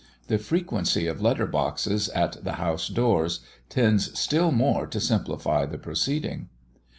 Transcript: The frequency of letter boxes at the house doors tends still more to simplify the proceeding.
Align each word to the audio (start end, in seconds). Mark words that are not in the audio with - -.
The 0.29 0.39
frequency 0.39 1.05
of 1.05 1.21
letter 1.21 1.45
boxes 1.45 2.09
at 2.09 2.43
the 2.43 2.53
house 2.53 2.87
doors 2.87 3.41
tends 3.69 4.17
still 4.19 4.49
more 4.51 4.87
to 4.87 4.99
simplify 4.99 5.67
the 5.67 5.77
proceeding. 5.77 6.49